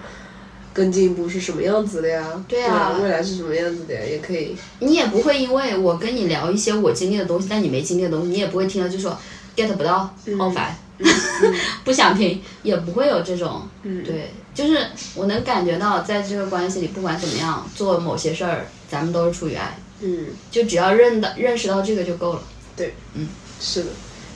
[0.73, 2.45] 更进一步是什么样子的呀？
[2.47, 4.01] 对啊未来是什么样子的呀？
[4.05, 4.55] 也可以。
[4.79, 9.17] 你也不会因为我跟你聊一些我经历的东西，但你没经历的东西，你也不会听了就说
[9.55, 10.75] get 不到，好烦，
[11.83, 13.61] 不想听，也不会有这种。
[13.83, 14.85] 嗯，对，就是
[15.15, 22.41] 我能感觉到，在这个关系里，不管怎么样，做某些事儿，咱们都是出于爱，嗯，就只要认到认识到这个就够了。
[22.75, 23.27] 对，嗯
[23.59, 23.87] 是的。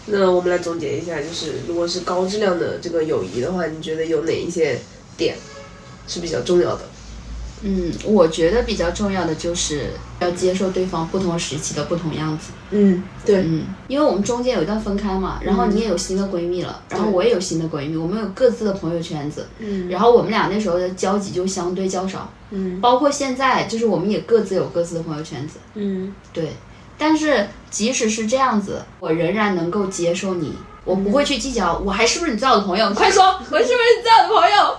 [0.08, 4.80] 那我们来总结一下，就是如果是高质量的这个友谊的话，你觉得有哪一些
[5.16, 5.36] 点
[6.08, 6.82] 是比较重要的？
[7.64, 12.52] 嗯，我觉得比较重要的就是要接受对方不同时期的不同样子。
[12.72, 26.54] 嗯，对，嗯，因为我们中间有一段分开嘛，然后你也有新的闺蜜了，然后我也有新的闺蜜，我们有各自的朋友圈子，嗯然后我们俩那时候的交集就相对较少，嗯包括现在，就是我们也各自有各自的朋友圈子，嗯对。
[26.98, 32.90] 但是即使是这样子，我仍然能够接受你，我不会去计较我还是不是你最好的朋友。
[32.90, 34.78] 你快说，我是不是你最好的朋友？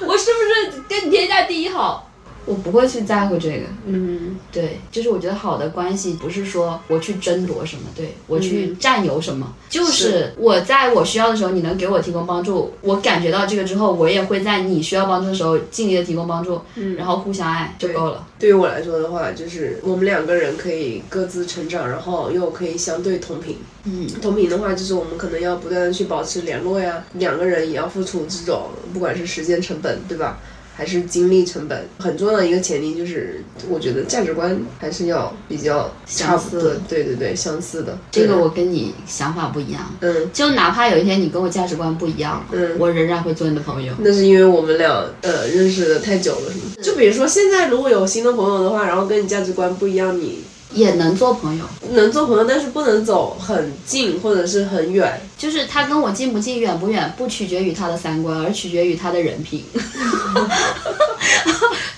[0.06, 2.05] 我是不是跟你天下第一好？
[2.46, 3.66] 我不会去在乎这个。
[3.86, 18.26] 嗯对，就是我觉得好的关系不是说我去争夺什么，对我去占有什么，就是我在我需要的时候，你能给我提供帮助，我感觉到这个之后，我也会在你需要帮助的时候尽力的提供帮助，嗯然后互相爱就够了。
[18.38, 23.56] 对于我来说的话，就是我们两个人可以各自成长，然后又可以相对同频。
[23.84, 30.38] 嗯，同频的话，就是我们可能要不断的去保持联络呀，两个人也要付出这种不管是时间成本，对吧？
[30.76, 37.98] 还是精力成本，很重要的一个前提就是，我觉得价值观还是要比较差不多相似，对对对，相似的。
[38.10, 43.94] 这个我跟你想法不一样，嗯，就哪怕有一天你跟我价值观不一样，嗯我仍然会做你的朋友。
[44.00, 44.88] 那是因为我们俩
[45.22, 46.64] 呃认识的太久了，是吗？
[46.82, 50.40] 就比如说现在如果有新的朋友的话，然后跟你价值观不一样，你
[50.76, 55.20] 也能做朋友，能做朋友，但是不能走很近或者是很远。
[55.36, 59.64] 就是他跟我近不近、远不远，不取决于他的三观，而取决于他的人品。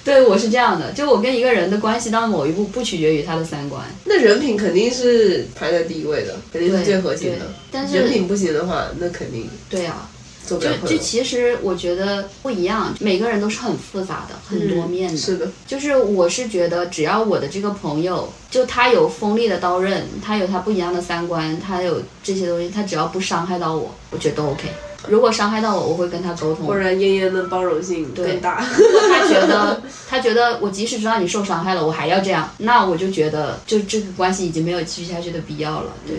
[0.04, 3.84] 对我是这样的，就我跟一个人的关系到某一步，不取决于他的三观。
[4.04, 7.46] 那人品肯定是排在第一位的，肯定是最核心的。
[7.70, 10.17] 但是人品不行的话，那肯定对啊，做不
[10.56, 10.96] 就就。
[10.98, 15.16] 其实我觉得不一样，每个人都是很复杂的、很多面的。
[15.16, 24.68] 是的，就是我是觉得，只要我的这个朋友，就他有锋利的刀刃，他有他不一样的三观，他有这些东西，他只要不伤害到我，我觉得都 OK。
[25.08, 26.66] 如果伤害到我，我会跟他沟通。
[26.66, 28.66] 不然嫣嫣的包容性更大。
[28.76, 35.92] 如果他觉得他觉得我即使知道你受伤害了，我还要这样，那我就觉得就这个关系已经没有继续下去的必要了。
[36.06, 36.16] 对。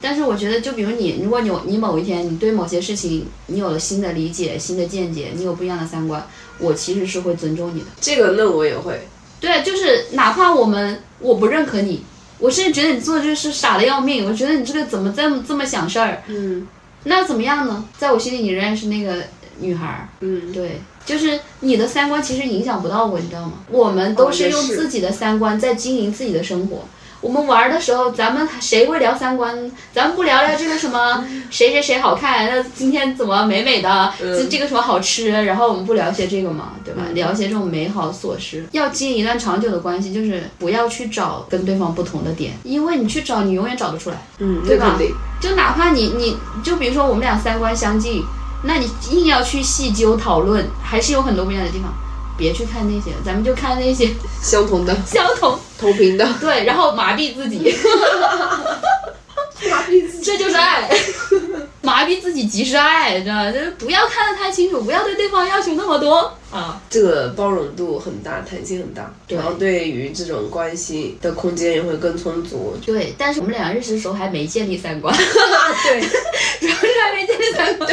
[0.00, 6.26] 但是我觉得，就比如你，如果你你某一天你对某些事情你有了新的理解、新的见解，你有不一样的三观，
[6.58, 7.86] 我其实是会尊重你的。
[8.00, 9.00] 这个那我也会。
[9.38, 12.02] 对，就是哪怕我们我不认可你，
[12.38, 16.66] 我甚至觉得你做这个事傻的要命，我觉得你这个怎么这么这么想事儿，嗯
[17.04, 17.84] 那怎么样呢？
[17.98, 19.22] 在我心里，你仍然是那个
[19.58, 20.08] 女孩儿。
[20.20, 23.52] 嗯，对，就是你的三观其实影响不到我，你知道吗？
[23.70, 26.84] 我们都是用自己的三观在经营自己的生活。
[27.20, 29.70] 我们玩的时候，咱们谁会聊三观？
[29.92, 32.48] 咱们不聊聊这个什么谁谁谁好看？
[32.48, 34.12] 那今天怎么美美的？
[34.18, 35.30] 这嗯这个什么好吃？
[35.30, 37.02] 然后我们不聊一些这个嘛，对吧？
[37.12, 38.64] 聊一些这种美好琐事。
[38.72, 44.16] 要经营一段长久的关系，就是不要去找跟对方不同的点，因为你去找，你永远找得出来。
[44.38, 44.96] 嗯，对吧。
[45.40, 48.22] 就哪怕你你就比如说我们俩三观相近，
[48.64, 51.92] 那你硬要去细究讨论，还是有很多不一样的地方。
[52.40, 54.08] 别去看那些，咱们就看那些
[54.42, 56.26] 相同的、相同，同频的。
[56.40, 57.58] 对，然后麻痹自己，
[59.70, 60.24] 麻痹自己。
[60.24, 60.88] 这就是爱。
[61.82, 63.50] 麻痹自己即是爱，知道吗？
[63.50, 66.80] 就是不要看得太清楚，不要对对方要求那么多啊。
[66.88, 72.76] 这个包容度很大，弹性很大，对然后对于这种关系的空间也会更充足。
[72.84, 76.00] 对，但是我们俩认识的时候还没建立三观， 对，
[76.60, 77.90] 主要是还没建立三观。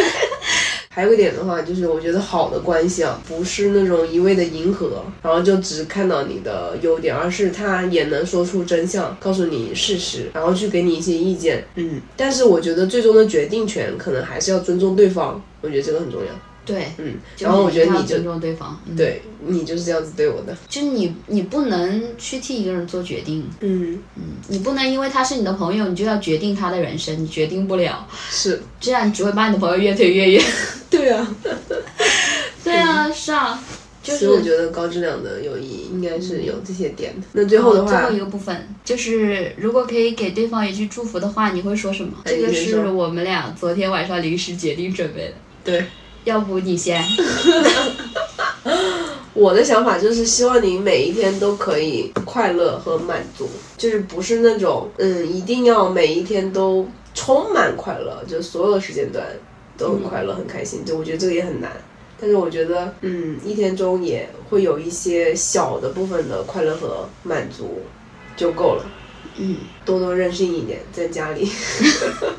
[0.98, 11.64] 还有一点的话，就是我觉得好的关系啊，不是那种一味的迎合，然后就只看到你的优点，而是他也能说出真相，告诉你事实，然后去给你一些意见。
[11.76, 16.32] 嗯，但是我觉得最终的决定权可能还是要尊重对方，我觉得这个很重要。
[16.68, 20.56] 对，嗯，然后我觉得你就尊重对方，嗯，对你就是这样子对我的。
[20.68, 30.44] 就你你不能去替一个人做决定，嗯嗯，你不能因为他是你的朋友，你就要决定他的人生，你决定不了，是，这样只会把你的朋友越推越远。
[30.92, 31.36] 对啊。
[32.64, 33.64] 对啊，是啊，
[34.04, 37.26] 就是所以我觉得高质量的友谊应该是有这些点的。
[37.32, 42.12] 那最后的话哦最后一，个部分就是，如果可以给对方一句祝福的话，你会说什么？
[42.26, 45.34] 哎这个是我们俩昨天晚上临时决定准备的。
[45.64, 45.86] 对
[46.28, 47.02] 要不你先？
[49.34, 53.48] 我的想法就是希望你每一天都可以快乐和满足，
[53.78, 59.26] 就是不是那种嗯一定要每一天都充满快乐，就所有的时间段
[59.78, 60.84] 都很快乐、很开心。
[60.84, 61.72] 就我觉得这个也很难。
[62.20, 67.80] 但是我觉得，嗯，一天中也会有一些小的部分的快乐和满足
[68.36, 68.86] 就够了。
[69.38, 69.56] 嗯，
[69.86, 71.48] 多多任性一点，在家里。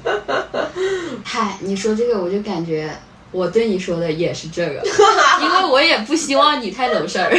[1.25, 2.93] 嗨，你说这个我就感觉
[3.31, 4.83] 我对你说的也是这个，
[5.43, 7.31] 因为我也不希望你太懂事儿。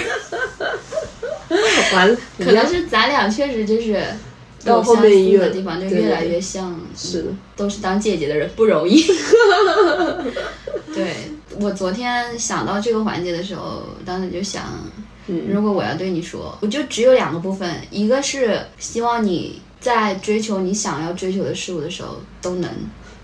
[1.94, 3.94] 完了，可能是咱俩确实就是
[4.64, 6.80] 到有相后面越似的地方，就越来越像。
[6.96, 9.04] 是的，都是当姐姐的人不容易。
[10.94, 11.16] 对
[11.60, 14.64] 我昨天想到这个环节的时候，当时就想，
[15.28, 22.70] 嗯如果我要对你说，我就只有两个部分，一个是希望你在追求你想要追求的事物的时候都能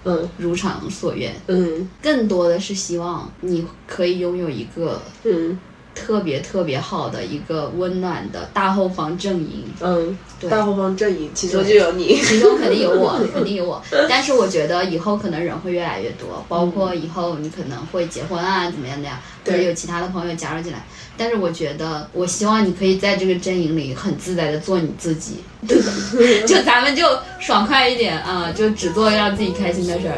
[0.06, 1.90] 嗯如偿所愿，嗯。
[2.02, 5.58] 更多的是希望你可以拥有一个嗯
[5.96, 9.64] 特别特别好的一个温暖的大后方阵营。
[9.80, 12.16] 嗯，对大后方阵营其中就有你。
[12.22, 13.82] 其中肯定有我， 肯定有我。
[14.10, 20.86] 但是我觉得以后可能人会越来越多，包括以后你可能会结婚啊，怎么样的呀，或者对有其他的朋友加入进来。
[21.18, 25.38] 但是我觉得，我希望你可以在这个阵营里很自在的做你自己，
[26.46, 27.08] 就咱们就
[27.40, 30.18] 爽快一点啊，就只做让自己开心的事儿。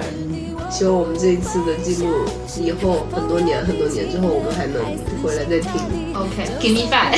[0.70, 2.26] 希望我们这一次的记录，
[2.61, 4.84] 以后很多年、很多年之后，我们还能
[5.24, 5.72] 回来再听。
[6.13, 7.18] OK，Give me five，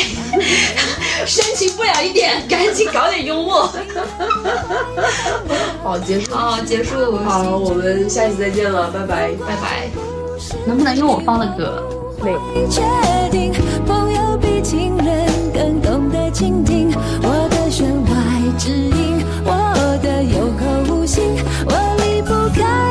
[1.26, 3.70] 深情不了一点，赶紧搞点幽默。
[5.84, 6.34] 好，结束。
[6.34, 7.18] 啊，结束。
[7.18, 9.90] 好，我们下期再见了，拜拜，拜拜。
[10.66, 11.84] 能不能用我放的歌？
[12.24, 12.38] 没有。
[19.46, 21.24] 我的有口无心，
[21.66, 22.30] 我离不
[22.60, 22.89] 开。